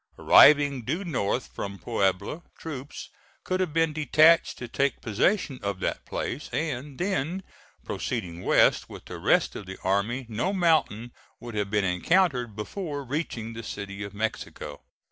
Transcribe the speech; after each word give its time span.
Arriving 0.17 0.81
due 0.83 1.03
north 1.05 1.51
from 1.53 1.77
Puebla, 1.77 2.41
troops 2.57 3.09
could 3.43 3.59
have 3.59 3.71
been 3.71 3.93
detached 3.93 4.57
to 4.57 4.67
take 4.67 4.99
possession 4.99 5.59
of 5.61 5.79
that 5.79 6.07
place, 6.07 6.49
and 6.51 6.97
then 6.97 7.43
proceeding 7.85 8.41
west 8.41 8.89
with 8.89 9.05
the 9.05 9.19
rest 9.19 9.55
of 9.55 9.67
the 9.67 9.77
army 9.83 10.25
no 10.27 10.53
mountain 10.53 11.11
would 11.39 11.53
have 11.53 11.69
been 11.69 11.85
encountered 11.85 12.55
before 12.55 13.03
reaching 13.03 13.53
the 13.53 13.61
City 13.61 14.01
of 14.01 14.11
Mexico. 14.11 14.81